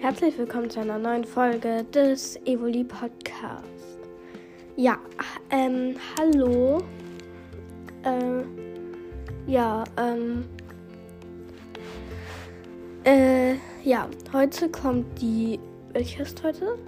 Herzlich 0.00 0.38
willkommen 0.38 0.70
zu 0.70 0.78
einer 0.78 0.96
neuen 0.96 1.24
Folge 1.24 1.82
des 1.92 2.36
Evoli 2.46 2.84
Podcast. 2.84 3.98
Ja, 4.76 4.96
ähm, 5.50 5.96
hallo. 6.16 6.78
Äh, 8.04 8.44
ja, 9.50 9.82
ähm, 9.96 10.44
äh, 13.02 13.54
ja, 13.82 14.08
heute 14.32 14.68
kommt 14.68 15.20
die, 15.20 15.58
welche 15.92 16.22
ist 16.22 16.44
heute? 16.44 16.78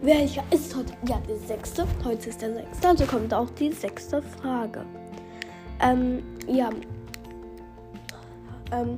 Welcher 0.00 0.42
ist 0.50 0.74
heute? 0.74 0.94
Ja, 1.08 1.22
die 1.28 1.46
sechste. 1.46 1.86
Heute 2.04 2.30
ist 2.30 2.42
der 2.42 2.54
sechste, 2.54 2.88
also 2.88 3.04
kommt 3.04 3.32
auch 3.32 3.50
die 3.50 3.70
sechste 3.70 4.20
Frage. 4.20 4.84
Ähm, 5.80 6.24
ja, 6.48 6.70
ähm, 8.72 8.96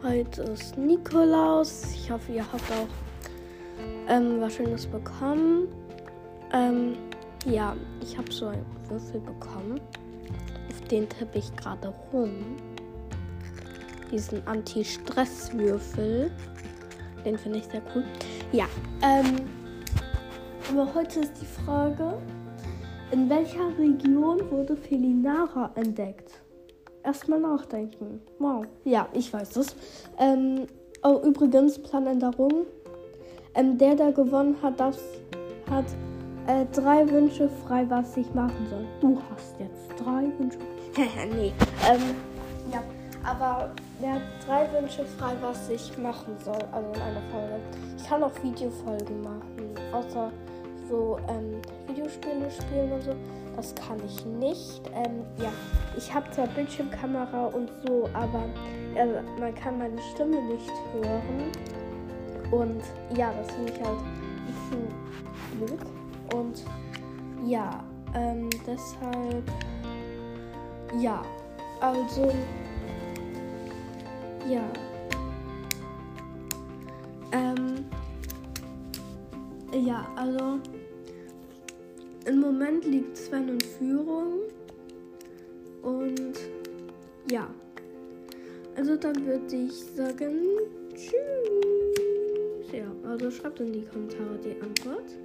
Heute 0.00 0.42
ist 0.42 0.78
Nikolaus. 0.78 1.92
Ich 1.92 2.08
hoffe, 2.08 2.30
ihr 2.30 2.44
habt 2.52 2.70
auch 2.70 2.86
ähm, 4.08 4.40
was 4.40 4.54
Schönes 4.54 4.86
bekommen. 4.86 5.66
Ähm, 6.52 6.96
ja, 7.44 7.74
ich 8.00 8.16
habe 8.16 8.30
so 8.30 8.46
einen 8.46 8.64
Würfel 8.88 9.20
bekommen. 9.20 9.80
Auf 10.70 10.80
den 10.82 11.08
tippe 11.08 11.38
ich 11.38 11.54
gerade 11.56 11.92
rum. 12.12 12.30
Diesen 14.12 14.46
Anti-Stress-Würfel. 14.46 16.30
Den 17.24 17.36
finde 17.36 17.58
ich 17.58 17.64
sehr 17.64 17.82
cool. 17.92 18.04
Ja, 18.52 18.66
ähm, 19.02 19.48
aber 20.70 20.94
heute 20.94 21.20
ist 21.20 21.32
die 21.40 21.64
Frage, 21.64 22.16
in 23.10 23.28
welcher 23.28 23.76
Region 23.76 24.48
wurde 24.48 24.76
Felinara 24.76 25.72
entdeckt? 25.74 26.40
Erstmal 27.04 27.40
nachdenken. 27.40 28.20
Wow. 28.38 28.66
Ja, 28.84 29.08
ich 29.12 29.32
weiß 29.32 29.56
es. 29.56 29.74
Ähm, 30.18 30.66
oh, 31.02 31.20
übrigens, 31.24 31.78
Planänderung. 31.78 32.66
Ähm, 33.54 33.78
der, 33.78 33.94
der 33.94 34.12
gewonnen 34.12 34.56
hat, 34.62 34.78
das 34.78 34.98
hat 35.70 35.86
äh, 36.46 36.64
drei 36.72 37.08
Wünsche 37.10 37.48
frei, 37.66 37.84
was 37.88 38.16
ich 38.16 38.32
machen 38.34 38.66
soll. 38.70 38.86
Du 39.00 39.20
hast 39.30 39.54
jetzt 39.58 39.88
drei 40.02 40.24
Wünsche. 40.38 40.58
nee. 41.36 41.52
Ähm, 41.90 42.14
ja, 42.72 42.82
aber 43.24 43.70
der 44.02 44.14
hat 44.14 44.22
drei 44.46 44.72
Wünsche 44.72 45.04
frei, 45.18 45.32
was 45.40 45.68
ich 45.68 45.96
machen 45.98 46.36
soll. 46.44 46.58
Also 46.72 46.88
in 46.92 47.00
einer 47.00 47.22
Folge. 47.30 47.60
Ich 47.96 48.08
kann 48.08 48.22
auch 48.22 48.42
Videofolgen 48.42 49.20
machen. 49.22 49.74
Außer 49.92 50.30
so 50.88 51.18
ähm, 51.28 51.60
Videospiele 51.86 52.50
spielen 52.50 52.92
und 52.92 53.02
so. 53.02 53.14
Das 53.56 53.74
kann 53.74 53.98
ich 54.06 54.24
nicht. 54.24 54.82
Ähm, 54.94 55.24
ja, 55.38 55.52
ich 55.96 56.12
habe 56.14 56.30
zwar 56.30 56.46
Bildschirmkamera 56.48 57.46
und 57.46 57.70
so, 57.86 58.08
aber 58.14 58.44
äh, 58.94 59.20
man 59.40 59.54
kann 59.54 59.78
meine 59.78 60.00
Stimme 60.14 60.40
nicht 60.42 60.70
hören. 60.94 61.50
Und 62.50 62.82
ja, 63.16 63.32
das 63.32 63.54
finde 63.54 63.72
ich 63.72 63.80
halt 63.84 63.98
ein 63.98 64.46
bisschen 64.46 65.66
blöd. 65.66 65.80
Und 66.34 66.64
ja, 67.46 67.82
ähm, 68.14 68.48
deshalb, 68.66 69.50
ja, 70.98 71.22
also, 71.80 72.32
ja. 74.48 74.62
Ja, 79.88 80.06
also 80.16 80.60
im 82.26 82.40
Moment 82.40 82.84
liegt 82.84 83.16
Sven 83.16 83.48
in 83.48 83.60
Führung. 83.60 84.40
Und 85.82 86.38
ja. 87.30 87.48
Also 88.76 88.96
dann 88.96 89.26
würde 89.26 89.56
ich 89.56 89.72
sagen, 89.72 90.40
tschüss. 90.94 91.12
Ja, 92.70 92.84
also 93.08 93.30
schreibt 93.30 93.60
in 93.60 93.72
die 93.72 93.86
Kommentare 93.86 94.38
die 94.44 94.60
Antwort. 94.60 95.16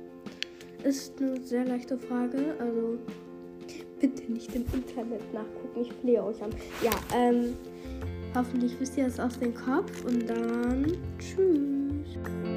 Ist 0.84 1.22
eine 1.22 1.42
sehr 1.42 1.66
leichte 1.66 1.98
Frage. 1.98 2.56
Also 2.58 2.98
bitte 4.00 4.32
nicht 4.32 4.56
im 4.56 4.64
Internet 4.74 5.34
nachgucken. 5.34 5.82
Ich 5.82 5.92
flehe 5.92 6.24
euch 6.24 6.42
an. 6.42 6.52
Ja, 6.82 6.92
ähm, 7.14 7.54
hoffentlich 8.34 8.80
wisst 8.80 8.98
ihr 8.98 9.08
es 9.08 9.20
aus 9.20 9.38
dem 9.38 9.54
Kopf. 9.54 10.06
Und 10.06 10.30
dann 10.30 10.98
tschüss. 11.20 12.53